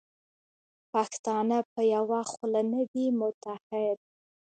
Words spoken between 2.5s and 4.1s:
نه دي متحد.